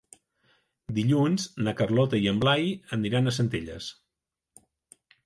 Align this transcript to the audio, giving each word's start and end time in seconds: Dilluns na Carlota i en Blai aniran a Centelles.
Dilluns 0.99 1.43
na 1.67 1.73
Carlota 1.81 2.19
i 2.23 2.25
en 2.31 2.39
Blai 2.45 2.65
aniran 2.99 3.33
a 3.33 3.35
Centelles. 3.39 3.91